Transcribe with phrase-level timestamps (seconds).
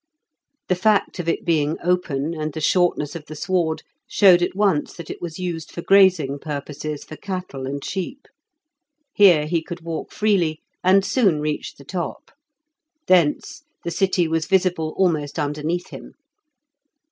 [0.67, 4.93] The fact of it being open, and the shortness of the sward, showed at once
[4.95, 8.27] that it was used for grazing purposes for cattle and sheep.
[9.13, 12.31] Here he could walk freely, and soon reached the top.
[13.05, 16.15] Thence the city was visible almost underneath him.